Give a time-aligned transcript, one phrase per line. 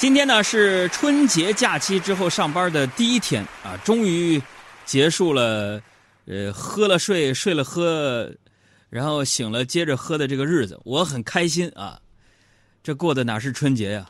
[0.00, 4.40] 今天呢是春节假期之后上班的第一天啊，终于
[4.86, 5.78] 结束了，
[6.24, 8.32] 呃，喝了睡，睡了喝，
[8.88, 12.00] 然后醒了接着喝的这个日子，我很开心啊。
[12.82, 14.06] 这过的哪是春节呀？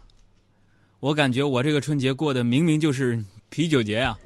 [1.01, 4.17] 我感觉我这个春节过的明明就是啤酒节呀。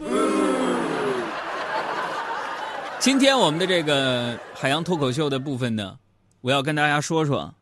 [2.99, 5.99] 今天我们的这个海洋脱口秀的部分呢，
[6.43, 7.55] 我要跟大家说说，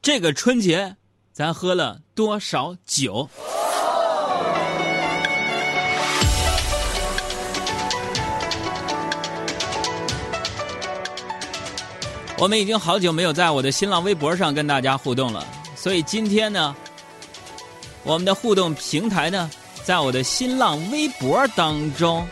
[0.00, 0.96] 这个春节。
[1.38, 3.28] 咱喝了多少酒？
[12.38, 15.46] 我们已经好久没有在我的新浪微博上跟大家互动了，
[15.76, 16.74] 所以今天呢，
[18.02, 19.48] 我们的互动平台呢，
[19.84, 22.26] 在我的新浪微博当中，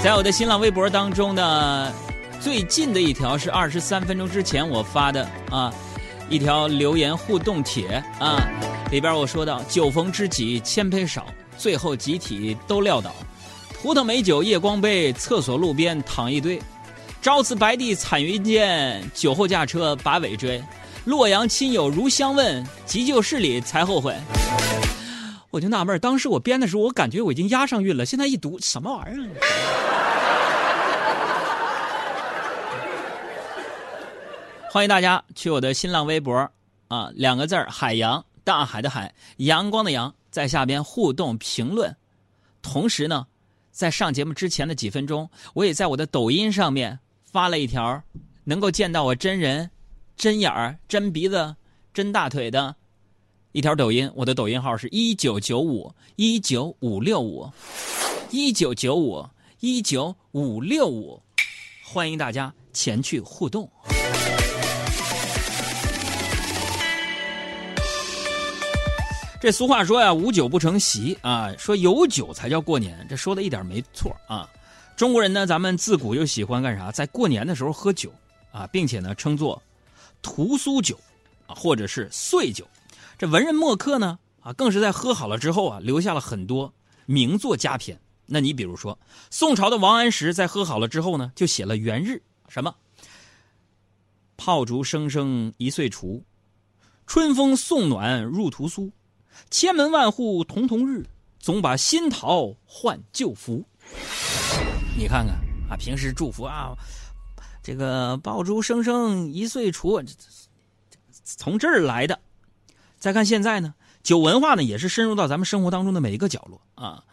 [0.00, 1.92] 在我的新浪微博当中呢，
[2.40, 5.74] 最近的一条是二十三分钟之前我发的啊。
[6.30, 8.48] 一条留言互动帖啊，
[8.92, 11.26] 里边我说到：酒逢知己千杯少，
[11.58, 13.12] 最后集体都撂倒。
[13.82, 16.62] 葡萄美酒夜光杯，厕所路边躺一堆。
[17.20, 20.62] 朝辞白帝彩云间，酒后驾车把尾追。
[21.04, 24.14] 洛阳亲友如相问，急救室里才后悔。
[25.50, 29.89] 我就纳闷，当时我编的时候，我感觉我已经押上韵了，现在一读，什么玩意儿？
[34.72, 36.48] 欢迎大家去我的新浪微博，
[36.86, 41.96] 啊，两个字儿“海洋”，大海的海，阳光的阳，在下边互动评论。
[42.62, 43.26] 同时呢，
[43.72, 48.00] 在上节目之前的几分钟，我也在我的抖音上面发了一条，
[48.44, 49.68] 能够见到我真人、
[50.16, 51.56] 真眼儿、真鼻子、
[51.92, 52.76] 真大腿的
[53.50, 54.08] 一条抖音。
[54.14, 57.50] 我的抖音号是一九九五一九五六五
[58.30, 59.26] 一九九五
[59.58, 61.20] 一九五六五，
[61.84, 63.68] 欢迎大家前去互动。
[69.40, 71.50] 这俗话说呀，无酒不成席啊。
[71.56, 74.46] 说有酒才叫过年，这说的一点没错啊。
[74.94, 78.12] 中国人呢，咱们自古就喜欢干啥，在过年的时候喝酒
[78.52, 79.60] 啊，并且呢称作
[80.20, 80.94] 屠苏酒
[81.46, 82.68] 啊，或者是岁酒。
[83.16, 86.70] 这文人墨客呢啊，更是在喝好了之后啊，留下了很多
[87.06, 87.98] 名作佳篇。
[88.26, 88.98] 那你比如说，
[89.30, 92.12] 宋朝的王安石在喝好了之后呢，就写了《元日》，
[92.52, 92.74] 什么
[94.36, 96.22] 炮竹声声一岁除，
[97.06, 98.92] 春风送暖入屠苏。
[99.50, 101.06] 千门万户曈曈日，
[101.38, 103.64] 总把新桃换旧符。
[104.96, 105.36] 你看看
[105.70, 106.76] 啊，平时祝福啊，
[107.62, 110.02] 这个爆竹声声一岁除，
[111.24, 112.20] 从这儿来的。
[112.98, 117.04] 再看现在呢，酒文化呢也是深入到咱们生活当中的每一个角落啊。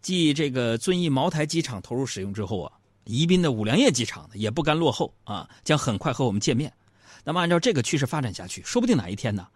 [0.00, 2.72] 继这个遵义茅台机场投入使用之后啊，
[3.04, 6.72] 宜宾的五粮液机场呢也不甘落后啊，将很快和我们见面。
[7.24, 9.48] 那么按照这个趋势发展下去，说不定哪一天呢？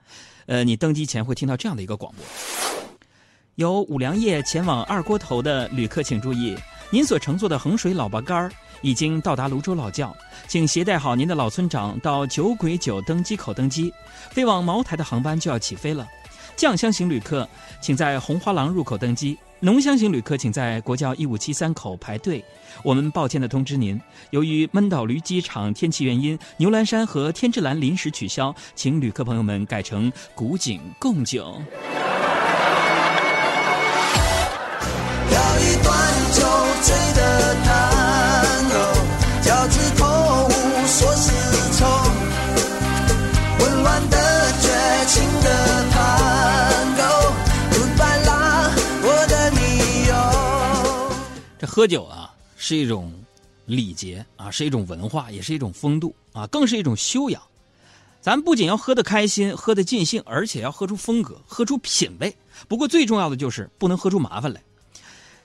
[0.50, 2.24] 呃，你登机前会听到这样的一个广播：
[3.54, 6.56] 有五粮液前往二锅头的旅客请注意，
[6.90, 8.50] 您所乘坐的衡水老八杆
[8.82, 10.12] 已经到达泸州老窖，
[10.48, 13.94] 请携带好您的老村长到酒鬼酒登机口登机。
[14.30, 16.04] 飞往茅台的航班就要起飞了，
[16.56, 17.48] 酱香型旅客
[17.80, 19.38] 请在红花廊入口登机。
[19.62, 22.42] 浓香型旅客请在国窖一五七三口排队。
[22.82, 24.00] 我们抱歉的通知您，
[24.30, 31.60] 由于闷倒驴机场天气原因，牛栏山和天之蓝临时取消，请旅客朋友们改成古井贡酒。
[51.60, 53.12] 这喝酒啊，是一种
[53.66, 57.42] 礼节啊，是一种文化，也是一种风度啊，更是一种修养。
[58.22, 62.34] 咱不仅要喝得开心、喝得尽兴，而且要喝出风格、喝出品味。
[62.66, 64.62] 不过最重要的就是不能喝出麻烦来。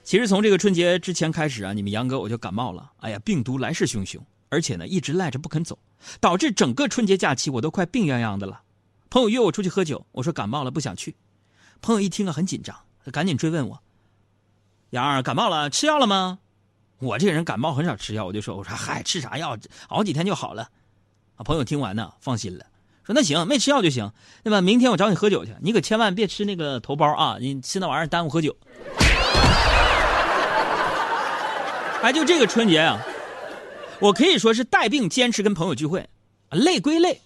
[0.04, 2.92] 其实从这个春节之前开始啊，你们杨哥我就感冒了。
[3.00, 4.18] 哎呀，病毒来势汹汹，
[4.48, 5.78] 而且呢一直赖着不肯走，
[6.18, 8.62] 导致整个春节假期我都快病殃殃的了。
[9.10, 11.14] 朋友约我出去喝酒，我说感冒了不想去。
[11.82, 12.74] 朋友一听啊很紧张，
[13.12, 13.82] 赶紧追问我。
[14.96, 16.38] 杨儿感冒了，吃药了吗？
[17.00, 19.54] 我这个人感冒很少吃药，我就说：“我说嗨，吃啥药？
[19.88, 20.70] 熬几天就好了。”
[21.36, 22.64] 啊，朋友听完呢，放心了，
[23.04, 24.10] 说：“那行，没吃药就行。
[24.42, 27.36] 那么明天我找你喝酒去，你可千万别吃那个头孢啊！
[27.38, 28.56] 你吃那玩意儿耽误喝酒。”
[32.00, 32.98] 哎，就这个春节啊，
[34.00, 36.08] 我可以说是带病坚持跟朋友聚会，
[36.48, 37.20] 累归累，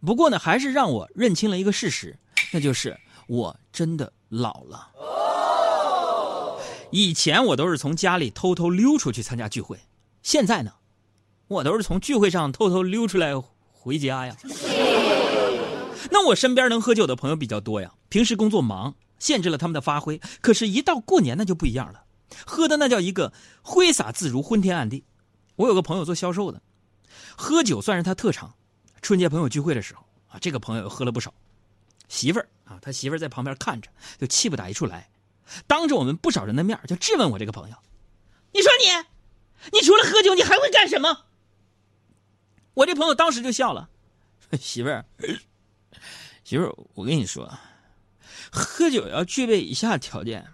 [0.00, 2.16] 不过呢，还是让我认清了一个事实，
[2.52, 2.96] 那就是
[3.26, 4.90] 我真的老了。
[6.96, 9.78] 以前我都是从家里偷偷溜出去参加聚会，
[10.22, 10.72] 现在呢，
[11.46, 13.34] 我都是从聚会上偷偷溜出来
[13.70, 14.34] 回家呀。
[16.10, 17.92] 那我身边能喝酒的朋友比较多呀。
[18.08, 20.18] 平时工作忙，限制了他们的发挥。
[20.40, 22.04] 可是，一到过年那就不一样了，
[22.46, 25.04] 喝的那叫一个挥洒自如、昏天暗地。
[25.56, 26.62] 我有个朋友做销售的，
[27.36, 28.54] 喝酒算是他特长。
[29.02, 31.34] 春节朋友聚会的时候啊，这个朋友喝了不少，
[32.08, 35.10] 媳妇儿啊，他媳妇儿在旁边看着，就气不打一处来，
[35.66, 37.76] 当着我们不少人的面就质问我这个朋友
[38.52, 41.24] ：“你说你，你除了喝酒，你还会干什么？”
[42.74, 43.88] 我这朋友当时就笑了，
[44.50, 45.04] 说：“媳妇儿，
[46.44, 47.58] 媳妇儿，我跟你说，
[48.50, 50.46] 喝酒要具备以下条件，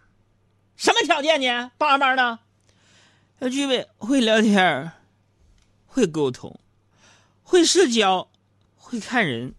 [0.77, 1.73] 什么条件呢？
[1.79, 2.39] 爸妈的，
[3.41, 4.93] 要具备会聊天
[5.87, 6.61] 会沟通，
[7.43, 8.31] 会社交，
[8.77, 9.55] 会看人，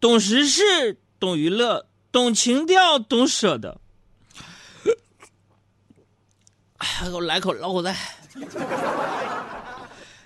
[0.00, 3.80] 懂时事，懂娱乐，懂情调，懂舍得。
[7.06, 7.96] 给我来口老虎菜。”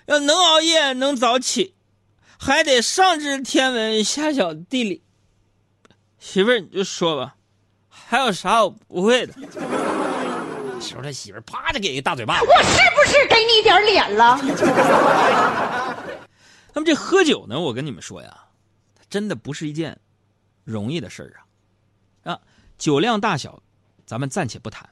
[0.05, 1.75] 要能熬夜，能早起，
[2.37, 5.01] 还得上知天文，下晓地理。
[6.19, 7.35] 媳妇儿，你就说吧，
[7.89, 9.33] 还有啥我不会的？
[10.81, 12.41] 时候他媳妇儿啪就给一个大嘴巴。
[12.41, 14.37] 我是不是给你点脸了？
[16.73, 17.57] 那么这喝酒呢？
[17.57, 18.37] 我跟你们说呀，
[19.09, 19.97] 真的不是一件
[20.65, 21.39] 容易的事儿
[22.23, 22.33] 啊！
[22.33, 22.39] 啊，
[22.77, 23.63] 酒量大小，
[24.05, 24.89] 咱们暂且不谈。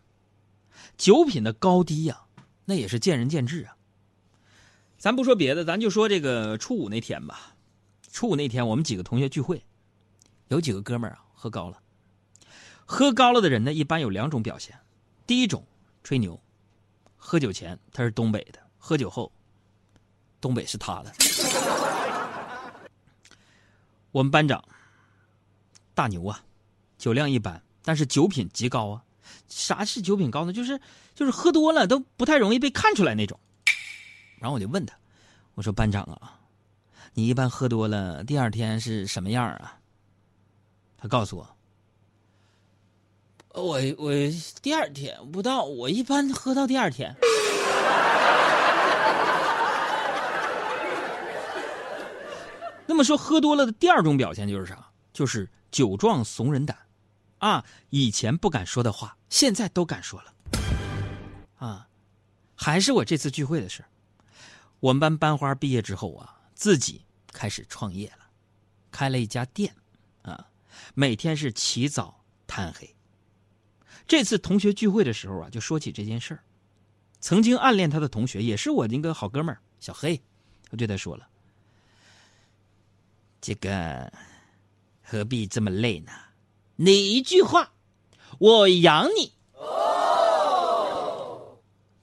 [1.01, 2.25] 酒品的高低呀，
[2.63, 3.75] 那也是见仁见智啊。
[4.99, 7.55] 咱不说别的，咱就说这个初五那天吧。
[8.11, 9.65] 初五那天，我们几个同学聚会，
[10.49, 11.81] 有几个哥们儿啊喝高了。
[12.85, 14.79] 喝高了的人呢，一般有两种表现。
[15.25, 15.65] 第一种，
[16.03, 16.39] 吹牛。
[17.17, 19.31] 喝酒前他是东北的，喝酒后，
[20.39, 21.11] 东北是他的。
[24.11, 24.63] 我们班长
[25.95, 26.43] 大牛啊，
[26.99, 29.03] 酒量一般，但是酒品极高啊。
[29.47, 30.53] 啥是酒品高呢？
[30.53, 30.79] 就是
[31.13, 33.39] 就是喝多了都不太容易被看出来那种。
[34.39, 34.95] 然后我就问他，
[35.55, 36.39] 我说：“班长啊，
[37.13, 39.77] 你一般喝多了第二天是什么样啊？”
[40.97, 41.47] 他告诉我
[43.53, 44.11] ：“我我
[44.61, 47.15] 第二天不到，我一般喝到第二天。
[52.87, 54.87] ”那么说，喝多了的第二种表现就是啥？
[55.13, 56.77] 就是酒壮怂人胆，
[57.41, 60.33] 啊，以前不敢说的话，现在都敢说了。
[61.55, 61.87] 啊，
[62.55, 63.83] 还是我这次聚会的事
[64.79, 67.03] 我们班班花毕业之后啊，自己
[67.33, 68.27] 开始创业了，
[68.91, 69.75] 开了一家店，
[70.21, 70.47] 啊，
[70.93, 72.95] 每天是起早贪黑。
[74.07, 76.43] 这次同学聚会的时候啊，就说起这件事儿。
[77.19, 80.21] 曾经暗恋他的同学，也是我那个好哥们儿小黑，
[80.69, 81.27] 我对他说了
[83.41, 84.13] ：“这个
[85.01, 86.11] 何必这么累呢？
[86.75, 87.71] 你一句话，
[88.39, 89.33] 我养你。”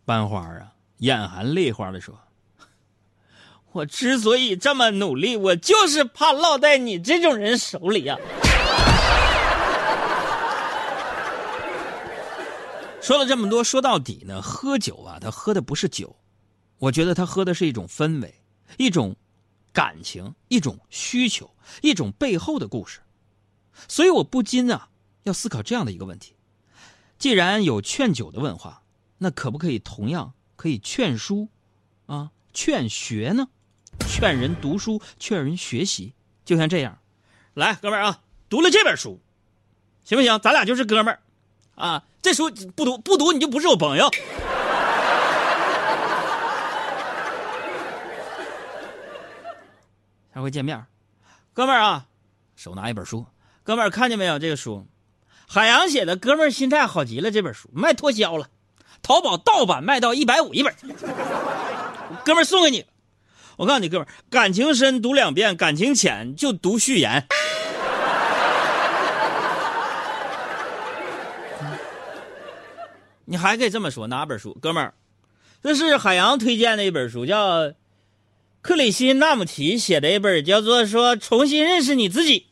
[0.04, 2.18] 班花啊，眼含泪花的说。
[3.72, 8.16] 我之所以这么努力，我就是怕落在你这种人手里呀。
[13.02, 16.16] 说了这么多，说到底呢，喝酒啊，他喝的不是酒，
[16.78, 18.34] 我觉得他喝的是一种氛围，
[18.76, 19.14] 一种
[19.72, 21.50] 感情，一种需求，
[21.82, 23.00] 一种背后的故事。
[23.86, 24.88] 所以我不禁啊，
[25.22, 26.34] 要思考这样的一个问题：
[27.18, 28.82] 既然有劝酒的文化，
[29.18, 31.48] 那可不可以同样可以劝书，
[32.06, 33.48] 啊，劝学呢？
[34.08, 36.14] 劝人读书，劝人学习，
[36.44, 36.98] 就像这样。
[37.54, 39.20] 来，哥们儿啊，读了这本书，
[40.04, 40.38] 行不行？
[40.40, 41.20] 咱俩就是哥们儿
[41.74, 42.04] 啊。
[42.20, 44.08] 这书不读不读，你就不是我朋友。
[50.34, 50.86] 下回见面，
[51.52, 52.06] 哥们儿啊，
[52.54, 53.26] 手拿一本书，
[53.68, 54.38] 哥们儿看见没有？
[54.38, 54.86] 这个书，
[55.46, 57.30] 海洋写的，哥们儿心态好极了。
[57.30, 58.48] 这本书卖脱销了，
[59.02, 60.74] 淘宝盗版卖到一百五一本，
[62.24, 62.86] 哥们儿送给你。
[63.58, 67.26] 我告诉你，哥们儿，感情深读两遍，感情浅就读序言。
[73.26, 74.56] 你还可以这么说，哪本书？
[74.62, 74.94] 哥们儿，
[75.62, 77.74] 这是海洋推荐的一本书，叫
[78.62, 82.46] 克里希纳姆提写的一本，叫做说重新认识你自己。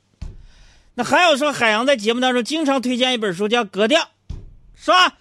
[0.98, 4.08] 那还有说，海洋在节目当中经常推荐一本书，叫格调，
[4.74, 5.12] 是吧？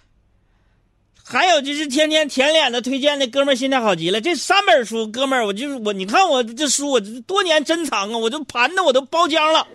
[1.22, 4.18] 还有就是天天舔脸的推荐的哥们儿心态好极了。
[4.18, 9.68] 这三本书，哥们儿，我就是我，你看我这书，我多年珍藏啊，我就盘的我都包浆了。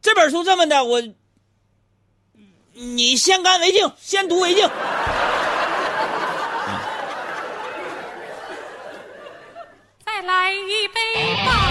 [0.00, 1.02] 这本书这么的，我
[2.74, 4.70] 你先干为敬，先读为敬。
[10.46, 11.65] 来一杯吧。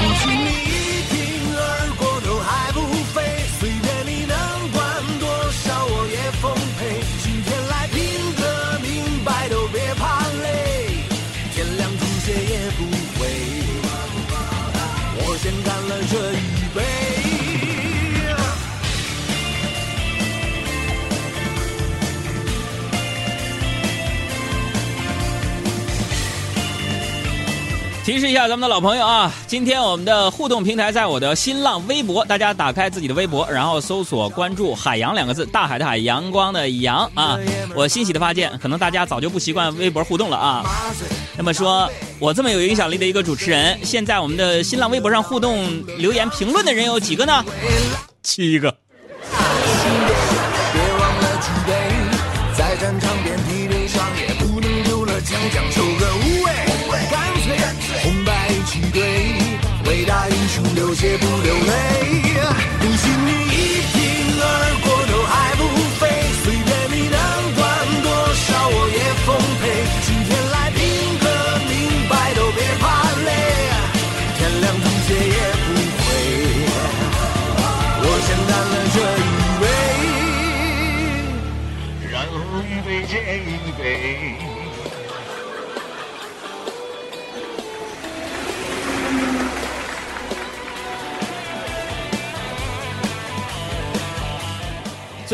[28.16, 37.38] 提示一下咱们的老朋友啊，今天我们的互动平台在我的新浪微博，大家打开自己的微博，然后搜索关注“海洋”两个字，大海的海，阳光的阳啊。
[37.76, 40.64] 我欣喜的发现，可能大家早就不习惯微博互动了啊。
[41.36, 47.44] 那么说，我这么有影响力的一个主持人，现在我们的新浪微博上互动留言评论的人有几个呢？
[48.24, 48.74] 七个。
[50.72, 51.74] 别忘了举杯，
[52.58, 55.38] 在战场遍体鳞伤，也不能丢了将
[60.96, 61.70] 英雄流血不流泪。
[62.80, 63.54] 不信你一
[63.92, 64.00] 挺
[64.40, 64.44] 而
[64.82, 65.62] 过头还不
[66.00, 66.02] 飞，
[66.44, 67.18] 随便你能
[67.56, 67.60] 管
[68.02, 69.28] 多少我也奉
[69.60, 69.64] 陪。
[70.06, 70.80] 今天来拼
[71.20, 71.26] 个
[71.68, 71.72] 明
[72.08, 72.84] 白，都别怕
[73.26, 73.30] 累，
[74.38, 75.68] 天亮吐血也不
[76.00, 76.08] 悔。
[78.02, 79.24] 我先干了这一
[79.60, 79.64] 杯，
[82.10, 82.34] 然后
[82.64, 83.84] 一杯接一杯。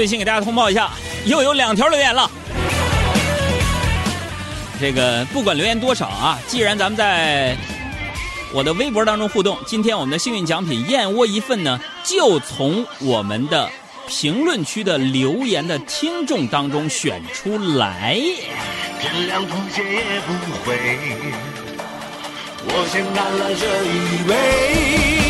[0.01, 0.89] 最新给大家通报一下，
[1.25, 2.27] 又有两条留言了。
[4.79, 7.55] 这个不管留言多少啊，既然咱们在
[8.51, 13.69] 我的微博当中互动，今天我们的幸运奖品燕窝一份呢，就从我们的
[14.07, 18.19] 评论区的留言的听众当中选出来。
[18.99, 20.33] 天亮吐血也不
[20.65, 20.79] 回。
[22.63, 25.20] 我先干了这一杯，